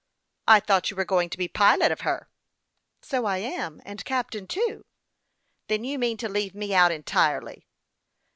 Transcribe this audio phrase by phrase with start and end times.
[0.47, 2.27] "I thought you were going to be pilot of her.""
[3.03, 4.83] So I am; and captain too.""
[5.67, 7.67] Then you mean to leave me out entirely."